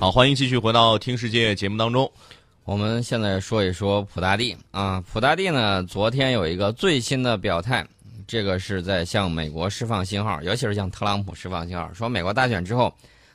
[0.00, 2.10] 好，欢迎继续回到《听世界》节目当中。
[2.64, 7.86] 我们现在说一说普大帝啊，普大帝呢，昨天有一个最新的表态，
[8.26, 12.90] 这个是在向美国释放信号，尤其是向特朗普释放信号，说美国大选之后，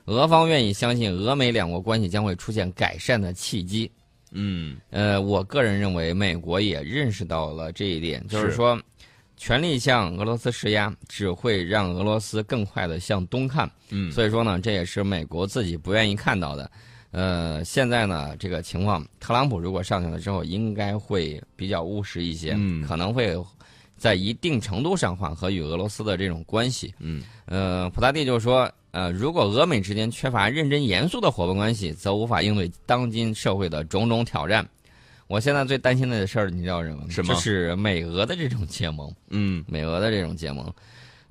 [0.06, 3.90] 俄方愿意相信俄美两国关系将会出现改善的契机。
[4.32, 8.82] 嗯，呃，我个人认为，美国也认识到了这一点，就是是说，
[9.38, 13.70] 全力向俄罗斯施压，只会让俄罗斯更快的向东看。
[13.90, 16.70] 嗯所以说呢，这也是美国自己不愿意看到的。
[17.12, 23.36] 呃，现在呢，这个情况，特朗普如果上去了之后，应该会比较务实一些，嗯可能会
[23.98, 26.94] 在一定程度上缓和与俄罗斯的这种关系。
[27.00, 34.68] 嗯，呃，普大帝就说，呃，如果俄美之间缺乏认真严肃的伙伴关系，则无法应对当今社会的种种挑战。
[35.28, 37.06] 我现在最担心的事儿，你知道什么吗？
[37.10, 40.72] 什么就是美俄的这种结盟，嗯，美俄的这种结盟。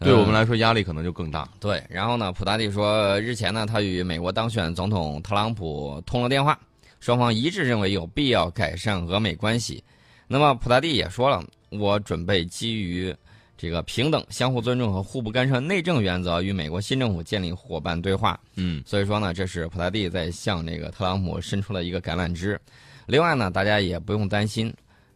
[0.00, 1.48] 对我们呃来说压力可能就更大。
[1.60, 6.58] 对，然后呢，普大帝说，日前呢，他与美国当选总统特朗普通了电话，
[6.98, 9.82] 双方一致认为有必要改善俄美关系。
[10.26, 13.14] 那么普大帝也说了，我准备基于
[13.56, 18.38] 这个平等、相互尊重和互不干涉内政原则，与美国新政府建立伙伴对话。
[18.56, 22.60] 嗯所以说呢，这是普大帝在向这个特朗普伸出了一个橄榄枝。
[23.06, 24.72] 另外呢，大家也不用担心，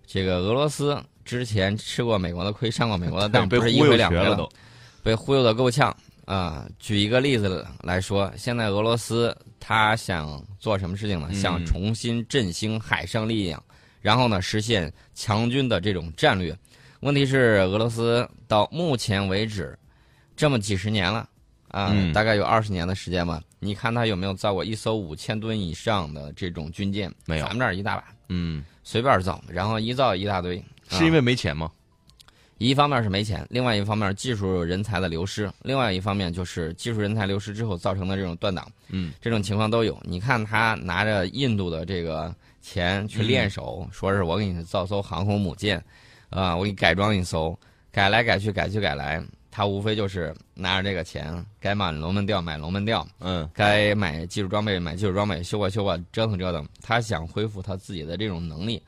[0.06, 4.36] 这个俄罗斯之前吃过美国的亏，上过美国的当， 不是一回两回了。
[4.36, 4.48] 都。
[5.02, 6.66] 被忽悠的够呛啊！
[6.78, 11.28] 举一个例子来说，现在俄罗斯他想做什么事情呢？
[11.30, 13.62] 嗯想重新振兴海上力量，
[14.02, 16.54] 然后呢实现强军的这种战略。
[17.00, 19.78] 问题是，俄罗斯到目前为止
[20.36, 21.26] 这么几十年了
[21.68, 23.40] 啊，嗯大概有二十年的时间吧。
[23.60, 27.12] 你看他有没有造过一艘五千吨以上的这种军舰？
[27.26, 30.58] 没有咱们这儿一大把，嗯，随便造，然后一造一大堆。
[30.88, 31.70] 啊是因为没钱吗？
[32.56, 39.96] 一方面是没钱，另外一方面技术人才的流失，另外一方面就是技术人才流失之后造成的这种断档，嗯，这种情况都有。
[40.02, 45.80] 你看他拿着印度的这个钱去练手，说是我给你造艘航空母舰，
[46.30, 47.56] 啊、我给你改装一艘，
[47.92, 49.22] 改来改去改去改来，
[49.58, 56.64] 他无非就是拿着这个钱，该买龙门吊买龙门吊，嗯该买技术装备买技术装备，修吧修吧，折腾折腾。
[56.80, 58.80] 他想恢复他自己的这种能力，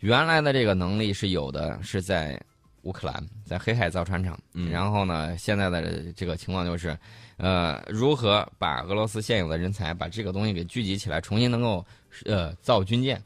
[0.00, 2.38] 原来的这个能力是有的，是在
[2.82, 4.38] 乌克兰，在黑海造船厂。
[4.52, 6.94] 嗯然后呢，现在的这个情况就是，
[7.38, 11.82] 呃，如何把俄罗斯现有的人才把这个东西给聚集起来，重新能够
[12.26, 13.18] 呃造军舰，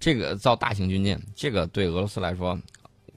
[0.00, 2.58] 这个造大型军舰，这个对俄罗斯来说，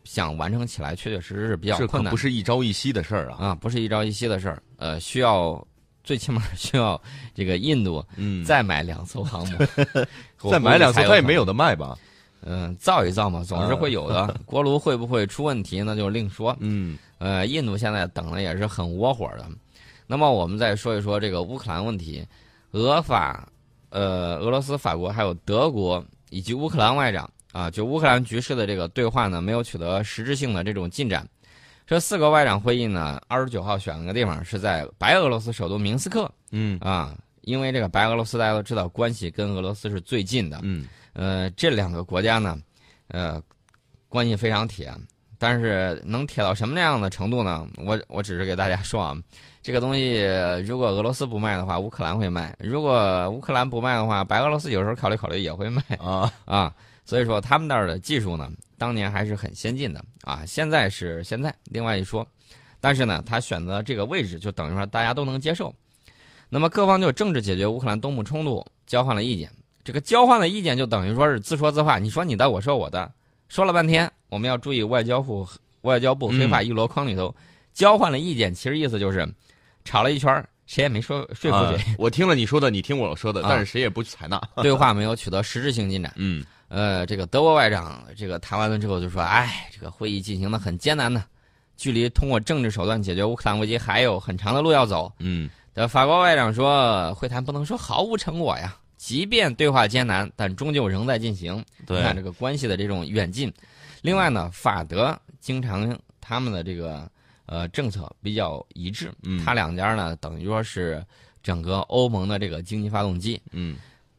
[0.04, 2.18] 想完成起来确确实实是比较困难不。
[2.18, 3.38] 是一朝一夕的事儿啊。
[3.48, 5.66] 啊，不是一朝一夕的事儿，呃，需要
[6.04, 7.00] 最起码需要
[7.34, 9.58] 这个印度嗯，再买两艘航母，
[10.50, 11.98] 再买两艘，它也没有有的卖吧？
[12.44, 14.36] 嗯、造一造嘛，总是会有的。
[14.46, 16.56] 锅炉会不会出问题，那就另说。
[16.60, 19.48] 嗯呃，印度现在等的也是很窝火的。
[20.08, 22.26] 那么我们再说一说这个乌克兰问题，
[22.72, 23.48] 俄法，
[23.90, 31.28] 呃，俄罗斯、法国还有德国以及乌克兰外长啊，就乌克兰局势的这个对话呢，没有取得实质性的这种进展。
[31.86, 42.58] 这四个外长会议呢，二十九号选了个地方，是在白俄罗斯首都明斯克嗯啊，因为这个白俄罗斯大家都知道关系跟俄罗斯是最近的，嗯呃，这两个国家呢，
[43.10, 43.42] 呃，
[44.08, 44.90] 关系非常铁，
[45.38, 47.68] 但是能铁到什么样的程度呢？
[47.78, 49.18] 我我只是给大家说啊，
[49.62, 50.24] 这个东西
[50.66, 56.74] 如果俄罗斯不卖的话，乌克兰会卖；如果乌克兰不卖的话，白俄罗斯有时候考虑考虑也会卖啊，啊。
[57.06, 60.46] 所以说他们那儿的技术呢，当年还是很先进的啊。
[60.46, 62.26] 现在是现在，另外一说，
[62.80, 65.74] 但是呢，他选择这个位置，就等于说大家都能接受。
[66.50, 69.50] 那么各方就政治解决乌克兰东部冲突交换了意见。
[69.84, 73.12] 这个交换的意见就等于说是自说自话，你说你的，我说我的，
[73.48, 75.48] 说了半天，我们要注意外交部
[75.82, 77.34] 外交部黑法一箩筐里头、
[77.74, 79.28] 交换了意见，其实意思就是
[79.84, 84.40] 吵了一圈儿，谁也没说说服啊谁，我听了你说的，你听我说的，啊但是谁也不采纳。
[84.58, 86.14] 对话 没有取得实质性进展。
[86.18, 91.26] 嗯呃，这个德国外长这个谈完了之后就说：“哎，这个会议进行的很艰难呢，
[91.76, 101.62] 距离通过政治手段解决乌克兰危机还有很长的路要走。”嗯呃，法国外长说，会谈不能说毫无成果呀，即便对话艰难，但终究仍在进行。
[101.86, 103.54] 对你看这个关系的这种远近。
[104.02, 107.06] 另外呢，法德经常他们的这个
[107.48, 111.06] 呃政策比较一致，嗯他两家呢等于说是
[111.44, 113.42] 整个欧盟的这个经济发动机。
[113.52, 113.76] 嗯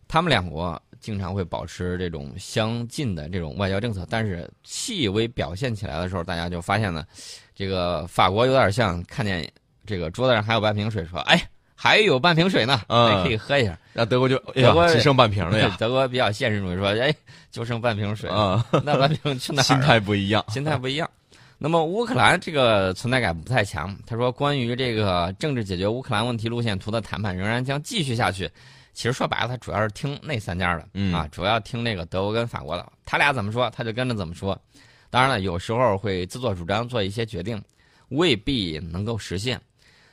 [0.07, 7.05] 他们两国经常会保持这种相近的这种外交政策，但是细微表现起来的时候，大家就发现呢，
[7.55, 9.47] 这个法国有点像看见
[9.85, 11.43] 这个桌子上还有半瓶水，说：“哎，
[11.75, 13.77] 还有半瓶水呢，可以喝一下。
[13.93, 15.75] 那德国就哎德国，只剩半瓶了呀。
[15.81, 17.13] 德国比较现实主义，说：“哎，
[17.51, 19.67] 就剩半瓶水，啊，那半瓶去哪儿啊？
[19.67, 20.45] 心态不一样。
[20.49, 21.11] 心态不一样。
[21.59, 23.97] 那么乌克兰这个存在感不太强。
[24.05, 28.51] 他说，关于这个政治解决乌克兰问题路线图的谈判仍然将继续下去，
[28.93, 34.59] 其实说白了，他主要是听那三家的、嗯啊，主要听那个德国跟法国的，他俩怎么说，他就跟着怎么说。
[35.11, 37.63] 当然了，有时候会自作主张做一些决定，
[38.09, 39.61] 未必能够实现。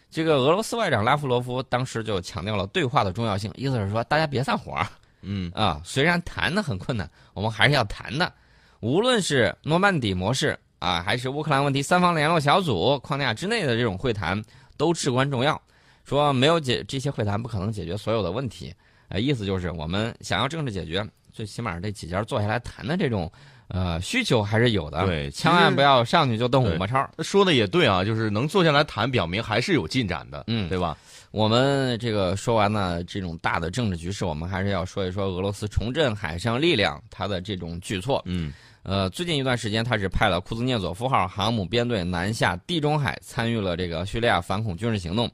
[0.09, 4.75] 这个俄罗斯外长拉夫罗夫当时就强调了对话的重要性，意思是说大家别散伙
[5.21, 8.33] 嗯啊，虽然谈的很困难，我们还是要谈的。
[8.79, 14.41] 无论是诺曼底模式啊，还是乌克兰问题三方联络小组框架之内的这种会谈，
[14.77, 15.61] 都至关重要。
[16.09, 18.73] 说没有解这些会谈不可能解决所有的问题，
[19.09, 23.31] 呃，意思就是我们想要政治解决，最起码这几家坐下来谈的这种
[23.67, 25.05] 呃需求还是有的。
[25.05, 27.07] 对千万不要上去就动五毛超。
[27.15, 30.97] 他说的也对啊，就是能坐下来谈，表明还是有进展的，嗯对吧？
[31.29, 38.19] 我们这个说完了这种大的政治局势，我们还是要说一说俄罗斯重振海上力量它的这种举措。
[38.25, 38.51] 嗯
[38.81, 45.29] 呃，最近一段时间，它是派了库兹涅佐夫号航母编队南下地中海，参与了这个叙利亚反恐军事行动。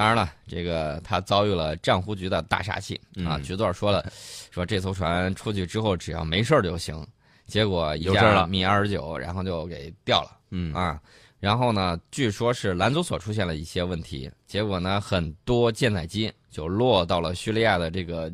[0.00, 3.36] 当然了，这个他遭遇了战湖局的大杀器啊！
[3.36, 4.10] 嗯局座说了，
[4.50, 7.06] 说这艘船出去之后只要没事儿就行，
[7.46, 10.38] 结果一有事儿了架米二十九，然后就给掉了。
[10.52, 10.98] 嗯啊，
[11.38, 18.32] 然后呢，据说是拦阻索出现了一些问题，结果呢，很多舰载机就落到了叙利亚的这个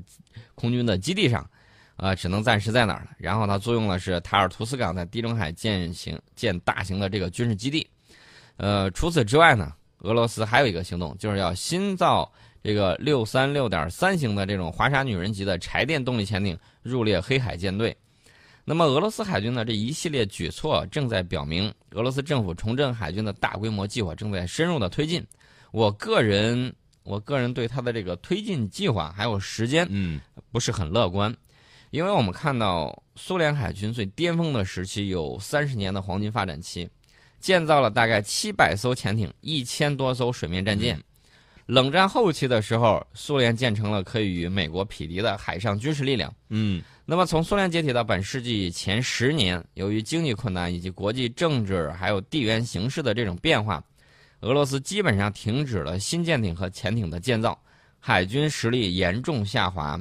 [0.54, 1.44] 空军的基地上，
[1.96, 3.10] 啊，只能暂时在那儿了。
[3.18, 7.84] 然后它租用的是塔尔图斯港在地中海建行建大型的这个军事基地。
[8.56, 12.30] 呃，除此之外呢，俄罗斯还有一个行动，就是要新造
[12.62, 17.96] 这个六三六点三型的这种华沙女人级的柴电动力潜艇入列黑海舰队。
[18.68, 25.24] 那么，俄罗斯海军呢这一系列举措正在表明，俄罗斯政府重振海军的大规模计划正在深入的推进。
[25.70, 30.20] 我个人，我个人对他的这个推进计划还有时间嗯
[30.50, 31.32] 不是很乐观，
[31.90, 36.88] 因为我们看到苏联海军最巅峰的时期有三十年的黄金发展期，
[37.46, 41.00] 建造了大概七百艘潜艇，一千多艘水面战舰。
[41.66, 46.34] 冷战后期的时候，苏联建成了可以与美国匹敌的海上军事力量。
[46.48, 53.80] 嗯那么，从苏联解体到本世纪前十年，由于经济困难以及国际政治还有地缘形势的这种变化，
[54.40, 57.56] 俄罗斯基本上停止了新舰艇和潜艇的建造，
[58.00, 59.96] 海军实力严重下滑。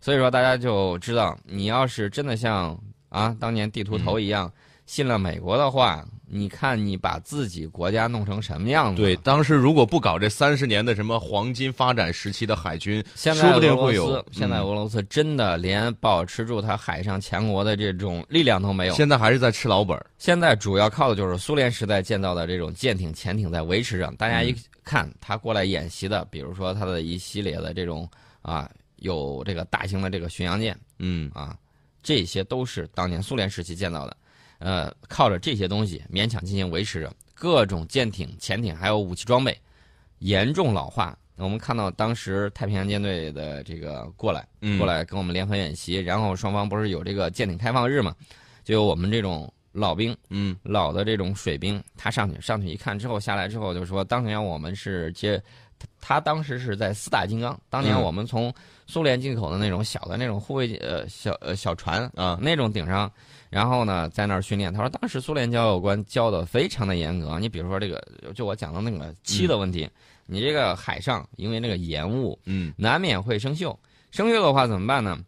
[0.00, 4.52] 所以说，大家就知道，你要是真的像啊当年地图头一样、
[4.86, 9.00] 信了美国的话，你看你把自己国家弄成什么样子？
[9.00, 18.94] 对，，当时如果不搞这三十年的什么黄金发展时期的海军，现在说不定俄罗会有斯，现在嗯俄罗斯真的连保持住它海上强国的这种力量都没有。
[18.94, 20.04] 现在还是在吃老本儿。
[20.18, 24.12] 现在主要靠的就是苏联时代建造的这种舰艇、潜艇在维持着。
[24.18, 28.06] 大家一看他过来演习的，比如说他的一系列的这种
[28.42, 31.56] 啊，有这个大型的这个巡洋舰嗯啊，
[32.02, 34.14] 这些都是当年苏联时期建造的。
[34.64, 39.54] 呃，靠着这些东西勉强进行维持着各种舰艇、潜艇还有武器装备
[40.20, 41.14] 严重老化。
[41.36, 48.14] 我们看到当时太平洋舰队的这个过来，嗯，过来跟我们联合演习，然后双方不是有这个舰艇开放日嘛，
[48.64, 55.42] 就有我们这种老兵嗯老的这种水兵，他上去上去一看之后下来之后就说，当年我们是接，
[56.00, 58.02] 他他当时是在四大金刚，当年嗯。
[58.02, 58.52] 我们从
[58.86, 63.10] 苏联进口的那种小的那种护卫呃小呃小船啊那种顶上，
[63.50, 64.72] 然后呢在那儿训练。
[64.72, 68.02] 他说当时苏联教有官教的非常的严格，你比如说这个
[68.34, 69.88] 就我讲的那个漆的问题，
[70.26, 72.72] 你这个海上因为那个盐雾嗯。
[72.76, 73.74] 难免会生锈，
[74.10, 75.18] 生锈的话怎么办呢？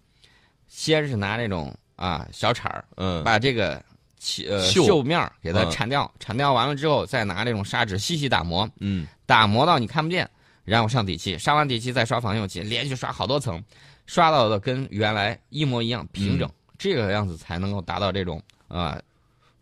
[0.68, 3.24] 先是拿那种啊小铲儿嗯。
[3.24, 3.82] 把这个
[4.18, 4.86] 漆呃锈。
[4.86, 5.70] 锈面儿给它嗯。
[5.70, 9.06] 铲掉，铲掉完了之后，再拿这种砂纸细细打磨，嗯。
[9.24, 10.28] 打磨到你看不见，
[10.66, 13.62] 然后上底漆，刷完底漆再刷防锈漆，连续刷好多层，
[14.04, 16.46] 刷到的跟原来一模一样平整，
[16.76, 19.00] 这个样子才能够达到这种啊、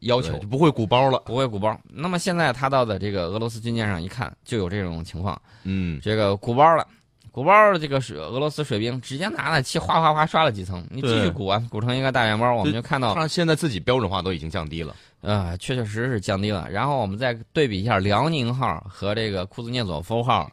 [0.01, 1.21] 要求就，不会鼓包了。
[1.27, 1.79] 不会鼓包。
[1.89, 6.85] 那么现在他到的这个俄罗斯军舰上一看，就有这种情况，嗯这个鼓包了。
[7.31, 14.95] 鼓包这个水俄罗斯水兵直接拿了漆哗哗哗刷了几层，你继续鼓啊，鼓成一个大圆包，我们就看到他现在自己标准化都已经降低了。
[15.21, 16.71] 呃，确确实实是降低了。
[16.71, 20.49] 然后我们再对比一下辽宁号和这个库兹涅佐夫号，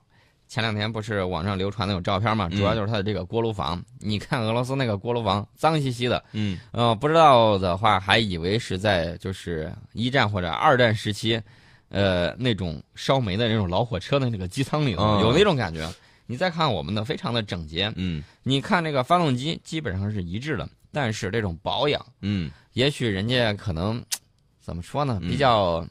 [0.51, 2.49] 前两天不是网上流传的有照片嘛？
[2.51, 3.81] 嗯主要就是它的这个锅炉房。
[3.99, 11.41] 你看俄罗斯那个锅炉房脏兮兮的，嗯呃，不知道的话还以为是在就是一战或者二战时期，
[11.87, 15.89] 呃，那种烧煤的那种老火车的那个机舱里头、嗯有那种感觉。
[16.25, 17.89] 你再看我们的，非常的整洁。
[17.95, 22.05] 嗯你看这个发动机基本上是一致的，但是这种保养。
[22.19, 24.03] 嗯也许人家可能
[24.59, 25.87] 怎么说呢，嗯比较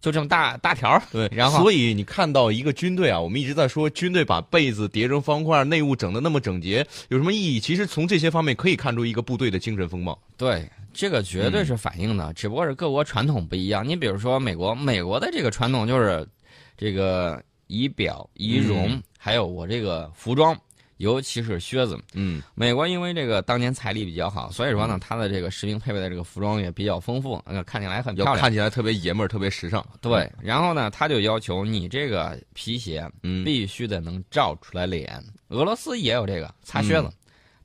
[0.00, 7.60] 就这么大大条儿对， 然后所以你看到一个军队啊，我们一直在说军队把被子叠成方块，内务整的那么整洁，有什么意义？
[7.60, 10.18] 其实从这些方面可以看出一个部队的精神风貌。
[10.36, 13.86] 对，这个绝对是反映的，只不过是各国传统不一样。
[13.86, 16.26] 你比如说美国，美国的这个传统就是
[16.76, 20.58] 这个仪表、仪容，嗯还有我这个服装，
[21.00, 21.98] 尤其是靴子。
[22.12, 28.36] 嗯，美国因为这个当年财力比较好，所以说呢，它的这个士兵配备的这个服装也比较丰富，呃，看起来很漂亮。
[28.36, 29.84] 看起来特别爷们儿，特别时尚。
[30.02, 35.22] 对，然后呢，他就要求你这个皮鞋嗯，必须得能照出来脸。
[35.48, 37.12] 俄罗斯也有这个擦靴子，嗯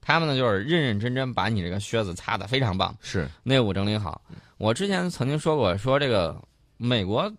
[0.07, 4.21] 他们呢就是认认真真把你这个靴子擦得非常棒，是，内务整理好。
[4.57, 6.39] 我之前曾经说过，说这个
[6.77, 7.29] 美国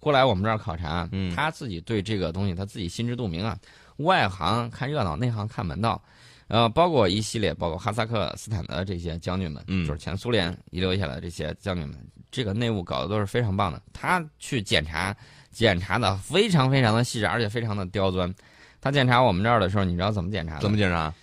[0.00, 3.56] 过来我们这儿考察，嗯他自己对这个东西他自己心知肚明啊，
[3.98, 6.02] 外行看热闹，内行看门道。
[6.48, 11.96] 呃，包括一系列，包括哈萨克斯坦的这些将军们，嗯就是前苏联遗留下来的这些将军们，
[12.28, 13.80] 这个内务搞得都是非常棒的。
[13.92, 15.14] 他去检查，
[15.52, 18.34] 检查的非常非常的细致，而且非常的刁钻。
[18.80, 20.62] 他检查我们这儿的时候，你知道怎么检查的？
[20.62, 21.14] 怎么检查？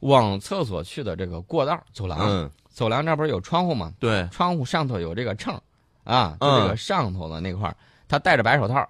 [0.00, 3.92] 往厕所去的这个过道、走廊，嗯，走廊这不是有窗户吗？
[3.98, 5.58] 对，窗户上头有这个秤，
[6.04, 7.76] 啊，就嗯这个上头的那块儿，
[8.08, 8.88] 他戴着白手套，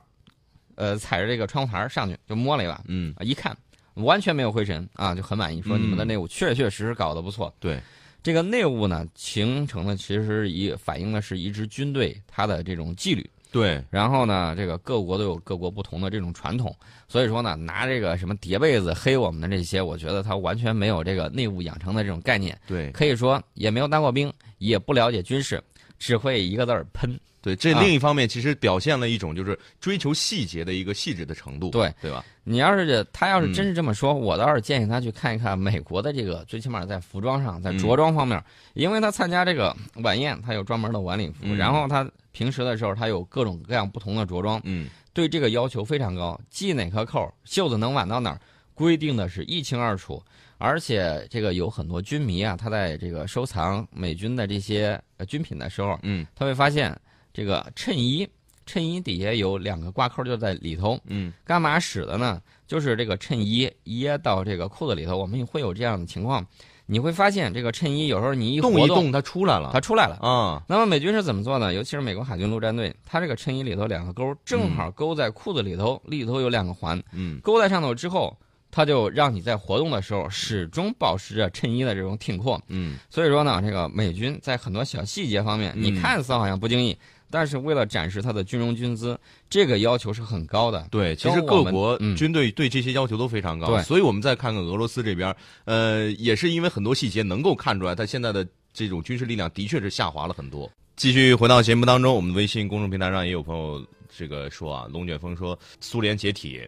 [0.75, 3.57] 呃，踩着这个窗户台儿上去就摸了一把，嗯，啊，一看
[3.95, 7.55] 完全没有灰尘啊，就很满意，说嗯你们的内务确确实实搞得不错。
[7.61, 7.81] 对，
[8.23, 13.29] 这个内务呢，形成的其实一反映的是一支军队它的这种纪律。
[13.53, 16.75] 对，然后呢，这个各国都有各国不同的这种传统，
[17.07, 25.63] 所以说呢，拿这个什么叠被子黑我们的这些，我觉得他完全没有这个内务养成的这种概念，对，可以说也没有当过兵，也不了解军事，
[26.01, 27.17] 只会一个字儿喷。
[27.45, 27.81] 对，这啊。
[27.83, 32.25] 另一方面其实表现了一种就是追求细节的一个细致的程度，对，对吧？
[32.43, 33.53] 你要是他要是嗯。
[33.53, 37.79] 真是这么说，我倒是建议他去看一看美国的这个，最起码在服装上，在嗯。
[37.79, 41.55] 着装方面，因为他参加这个晚宴，他有专门的晚礼服，嗯。
[41.55, 48.41] 然后他平时的时候他有各种各样不同的着装，嗯，对这个要求非常高，系哪颗扣，袖子能挽到哪儿，
[48.73, 50.23] 规定的是一清二楚。
[50.57, 56.97] 而且这个有很多军迷啊，他在这个收藏美军的这些呃军品的时候，嗯，他会发现
[57.35, 58.27] 这个衬衣，
[58.65, 62.41] 衬衣底下有两个挂扣就在里头，嗯，干嘛使的呢？
[62.67, 66.47] 就是这个衬衣掖到这个裤子里头，我们会有这样的情况，
[66.87, 70.17] 你会发现这个衬衣有时候你一活动一动它出来了，它出来了。
[70.23, 71.75] 啊，那么美军是怎么做呢？
[71.75, 78.35] 尤其是美国海军陆战队，它这个衬衣里头两个钩正好勾在裤子里头，里头有两个环，嗯，勾在上头之后，
[78.71, 82.61] 它就让你在活动的时候始终保持着衬衣的这种挺阔。
[82.69, 86.97] 嗯，所以说呢，这个美军在很多小细节方面，嗯你看似好像不经意，
[87.35, 89.19] 但是为了展示它的军容军姿，
[89.51, 90.87] 这个要求是很高的。
[90.89, 100.71] 对，其实各国嗯军队对这些要求都非常高，对所以我们再看看俄罗斯这边，呃，也是因为很多细节能够看出来，他现在的这种军事力量的确是下滑了很多。
[100.95, 103.85] 继续回到节目当中，我们的微信公众平台上也有朋友
[104.17, 106.61] 这个说啊，龙卷风说苏联解体，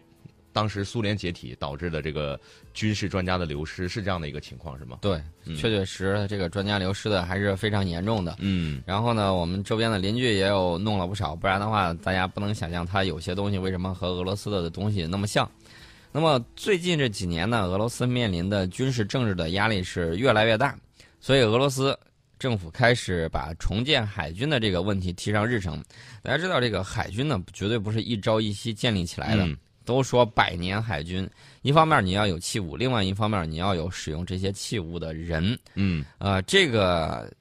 [0.57, 2.39] 当时苏联解体导致的这个
[2.73, 4.97] 军事专家的流失是这样的一个情况是吗？
[5.01, 8.35] 对，嗯确确实这个专家流失的还是非常严重的。
[8.39, 15.47] 嗯然后呢，我们周边的邻居也有弄了不少，不然的话，大家不能想象它有些东西为什么和俄罗斯的东西那么像。
[16.11, 20.75] 那么最近这几年呢，俄罗斯面临的军事政治的压力是越来越大，
[21.19, 21.95] 所以俄罗斯
[22.39, 25.83] 政府开始把重建海军的这个问题提上日程。
[26.23, 29.45] 大家知道，这个海军呢，绝对不是一朝一夕建立起来的。
[29.45, 29.55] 嗯
[29.87, 31.27] 都说百年海军，
[31.61, 35.57] 一方面你要有器物，另外一方面你要有使用这些器物的人。
[35.75, 37.33] 嗯呃，这个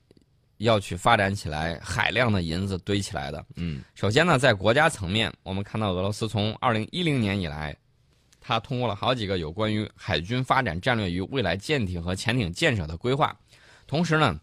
[0.58, 3.44] 要去发展起来，海量的银子堆起来的。
[3.56, 7.76] 嗯首先呢，在国家层面，我们看到俄罗斯从二零一零年以来，
[8.40, 13.36] 他通过了好几个有关于海军发展战略与未来舰艇和潜艇建设的规划，
[13.88, 14.38] 同时呢。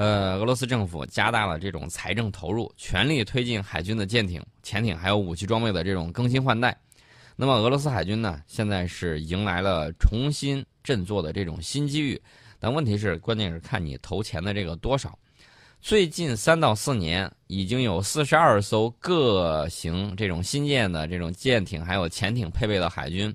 [0.00, 6.78] 呃，俄罗斯政府加大了这种财政投入，全力推进海军的舰艇、潜艇还有武器装备的这种更新换代。
[7.40, 12.20] 那么，俄罗斯海军呢，现在是迎来了重新振作的这种新机遇，
[12.58, 15.16] 但问题是，关键是看你投钱的这个多少。
[15.80, 23.32] 最近三到四年，已经有四十二艘各型这种新建的这种舰艇还有潜艇配备了海军。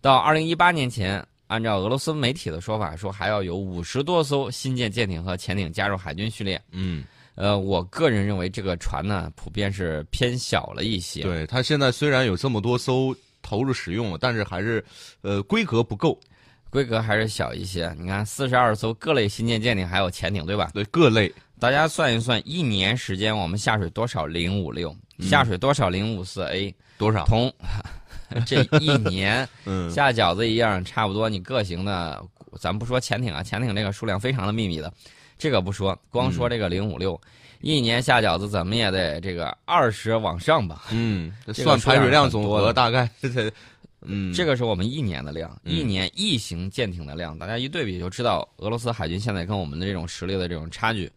[0.00, 6.58] 到二零一八年前，按照俄罗斯媒体的说法，说还要有五十多艘新建舰艇和潜艇加入海军序列。
[6.72, 11.20] 嗯，呃，我个人认为这个船呢，普遍是偏小了一些。
[11.20, 14.84] 对它现在虽然有这么多艘投入使用了，但是还是
[15.20, 16.18] 呃规格不够，
[16.70, 17.94] 规格还是小一些。
[18.00, 20.70] 你看，四十二艘各类新建舰艇还有潜艇，对吧？
[20.74, 27.24] 对各类大家算一算，一年时间我们下水多少零五六，下水多少零五四 A，多少？
[27.26, 27.52] 同
[28.46, 31.28] 这一年 嗯下饺子一样，差不多。
[31.28, 32.20] 你各型的，
[32.58, 34.92] 咱不说潜艇啊，潜艇这个数量非常的秘密的，
[35.38, 37.20] 这个不说，光说这个零五六，
[37.64, 40.82] 一年下饺子怎么也得这个二十往上吧。
[40.90, 43.50] 嗯，算排水量总和大概 这
[44.02, 51.10] 嗯这个是我们一年的量，嗯一年一型舰艇的量，大家一对比就知道俄罗斯海军现在跟我们的这种实力的这种差距。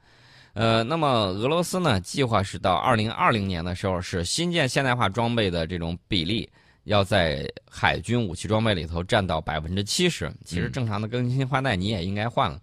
[0.53, 6.49] 呃，那么俄罗斯呢，计划是到二零二零年的时候，是新建现代化装备的这种比例
[6.85, 10.31] 要在海军武器装备里头占到百分之七十。
[10.45, 12.59] 其实正常的更新换代你也应该换了，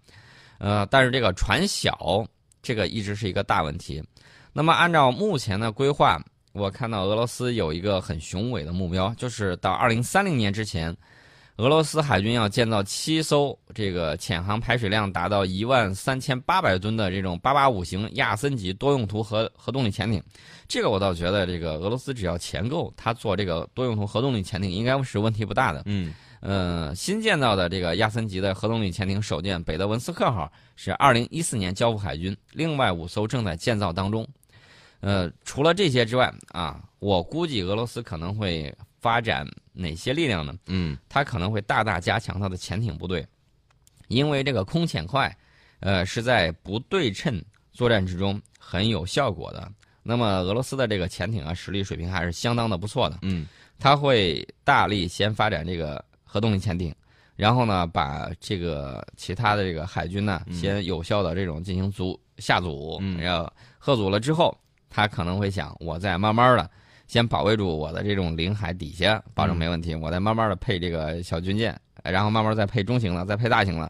[0.57, 2.27] 呃，但是这个船小，
[2.65, 4.03] 这个一直是一个大问题。
[4.51, 6.19] 那么按照目前的规划，
[6.53, 10.95] 我看到俄罗斯有一个很雄伟的目标，就是到二零三零年之前。
[11.57, 20.21] 俄罗斯海军要建造七艘这个潜航排水量达到一万三千八百吨的这种八八五型亚森级多用途核核动力潜艇，
[20.67, 25.83] 这个我倒觉得这个俄罗斯只要钱够，他做这个多用途核动力潜艇应该是问题不大的。
[25.85, 26.13] 嗯，
[26.47, 34.27] 呃，新建造的这个亚森级的核动力潜艇首舰北德文斯克号是二零一四年交付海军，另外五艘正在建造当中。
[34.99, 38.71] 呃，除了这些之外啊，我估计俄罗斯可能会。
[39.01, 40.55] 发展哪些力量呢？
[40.65, 43.23] 嗯，它可能会大大加强它的潜艇部队，
[44.07, 45.31] 因为这个空潜快，
[45.79, 47.39] 呃，是在不对称
[47.71, 49.71] 作战之中很有效果的。
[50.01, 53.19] 那么俄罗斯的这个潜艇啊，实力水平还是相当的不错的。
[53.21, 53.45] 嗯，
[53.77, 56.03] 它会大力先发展这个
[56.35, 56.93] 核动力潜艇，
[57.37, 63.49] 然后呢，把这个其他的这个海军呢，先有效的这种进行组下阻，然后
[63.79, 64.53] 贺阻了之后，
[64.89, 66.69] 他可能会想，我再慢慢的。
[67.07, 69.95] 先保卫住我的这种领海底下，保证没问题。
[69.95, 73.89] 我再慢慢的配这个小军舰，然后慢慢再配中型的，再配大型的，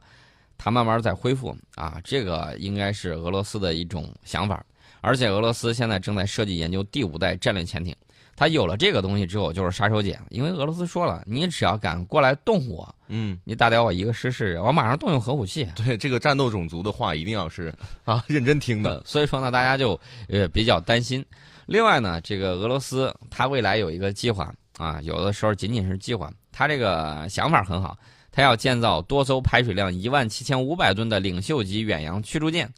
[0.55, 1.99] 他慢慢再恢复啊。
[2.03, 4.63] 这个应该是俄罗斯的一种想法。
[5.01, 7.95] 而且俄罗斯现在正在设计研究第五代战略潜艇，
[8.35, 10.17] 它有了这个东西之后就是杀手锏。
[10.29, 15.67] 因为俄罗斯说了，你只要敢过来动我，嗯，你打掉我一个师试，我马上动用核武器。
[15.75, 17.73] 对这个战斗种族的话，一定要是
[18.03, 19.01] 啊 认真听的。
[19.05, 21.25] 所以说呢，大家就呃比较担心。
[21.65, 27.97] 另外呢，这个俄罗斯它未来有一个计划啊，有的时候仅仅是计划，它这个想法很好，
[28.31, 32.71] 它要建造多艘排水量一万七千五百吨的领袖级远洋驱逐舰，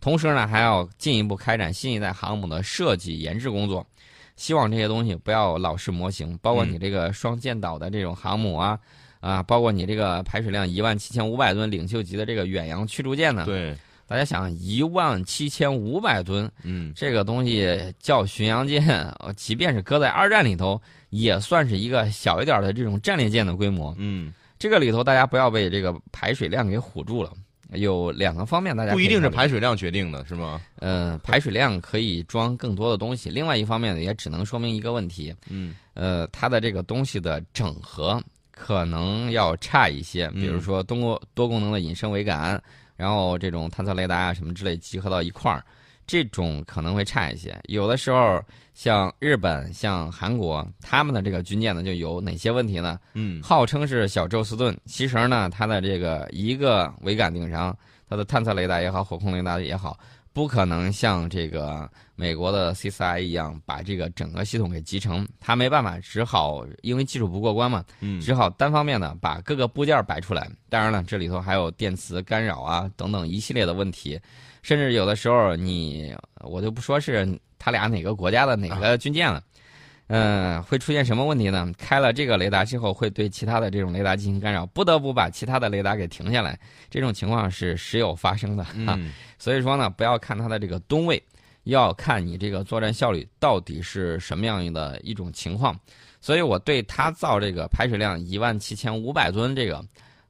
[0.00, 3.86] 同时呢还要进一步开展新一代航母的设计研制工作，
[4.36, 8.78] 希望这些东西不要老是模型，包括你这个双舰岛的这种航母啊，
[9.20, 13.44] 啊，包括你这个排水量一万七千五百吨领袖级的这个远洋驱逐舰呢。
[13.44, 13.76] 对。
[14.04, 18.82] 大家想，一万七千五百吨，嗯，这个东西叫巡洋舰，
[19.34, 20.78] 即便是搁在二战里头，
[21.08, 23.94] 也算是一个小一点的这种战列舰的规模。
[23.96, 27.32] 嗯，这个里头大家不要被这个排水量给唬住了。
[27.74, 30.60] 有两个方面，大家不一定是排水量决定的，是吗？
[30.78, 33.30] 呃，排水量可以装更多的东西。
[33.30, 35.34] 另外一方面呢，也只能说明一个问题。
[35.48, 42.62] 嗯，呃，它的这个东西的整合可能要差一些，比如说多多功能的隐身桅杆。
[42.94, 45.64] 然后这种探测雷达啊什么之类集合到一块儿，
[46.06, 47.58] 这种可能会差一些。
[47.64, 48.42] 有的时候
[48.74, 52.98] 像日本、像韩国，他们的这个军舰呢就有哪些问题呢？
[53.14, 57.76] 嗯，号称是小宙斯盾，其实呢它的这个一个桅杆顶上，
[58.08, 59.98] 它的探测雷达也好，火控雷达也好。
[60.32, 67.84] 不可能像这个美国的 Csi 一样把这个整个系统给集成，他没办法，只好因为技术不过关嘛，
[68.20, 70.50] 只好单方面的把各个部件摆出来。
[70.68, 74.18] 当然了，这里头还有电磁干扰啊等等一系列的问题，
[74.62, 79.42] 甚至有的时候你我就不说是他俩哪个国家的哪个军舰了。
[80.14, 81.72] 嗯，会出现什么问题呢？
[81.78, 86.58] 开了这个雷达之后，会对其他的这种雷达进行干扰，不得不把其他的雷达给停下来。
[86.90, 89.00] 这种情况是时有发生的啊。
[89.38, 91.22] 所以说呢，不要看它的这个吨位，
[91.62, 95.74] 要看你这个作战效率到底是什么样的一种情况。
[96.20, 99.82] 所以我对它造这个排水量一万七千五百吨这个，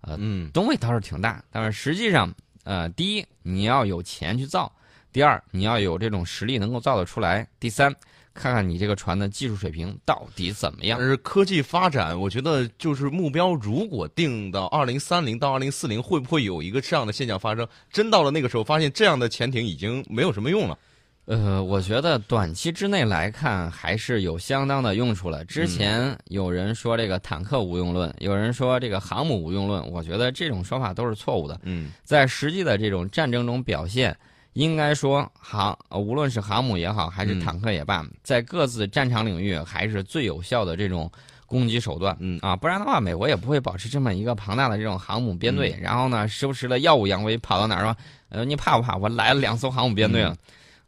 [0.02, 0.16] 呃，
[0.52, 4.70] 吨位倒是挺大，但是实际上，呃，第一你要有钱去造，
[5.12, 7.92] 第二你要有这种实力能够造得出来，第三。
[8.34, 10.98] 看看你这个船的技术水平到底怎么样？
[10.98, 17.66] 而科技发展，我觉得就是目标，如果定到二零三零到二零四零，会不会有一个这样的现象发生？
[17.90, 20.78] 真到了那个时候，发现这样的潜艇已经没有什么用了。
[21.26, 25.44] 呃，我觉得短期之内来看，还是有相当的用处了。
[25.44, 31.60] 之前有人说这个坦克无用论，有人说这个航母无用论，我觉得这种说法都是错误的。
[31.62, 34.16] 嗯，在实际的这种战争中表现。
[34.54, 41.10] 应该说，航无论是航母也好，还是坦克也罢，在各自战场领域还是最有效的这种
[41.46, 42.16] 攻击手段。
[42.20, 45.76] 嗯啊，不然的话，美国也不会保持这么一个庞大的这种航母编队。
[45.80, 47.96] 然后呢，时不时的耀武扬威，跑到哪儿说
[48.28, 48.96] ：“呃，你怕不怕？
[48.96, 50.36] 我来了两艘航母编队了。”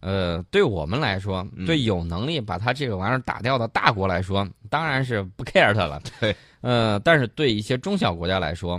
[0.00, 5.98] 呃，对我们来说，对有能力把他这个玩意儿打掉的大国来说，当然是不 care 他了。
[6.20, 8.79] 对，呃，但是对一些中小国家来说，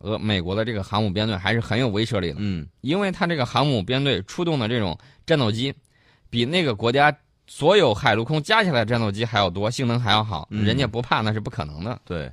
[0.00, 5.72] 俄美国的这个航母编队还是很有威慑力的，嗯，因为它这个航母编队出动的这种战斗机，
[6.28, 12.00] 比那个国家所有海陆空加起来战斗机还要多，性能还要好，人家不怕那是不可能的。
[12.04, 12.30] 对。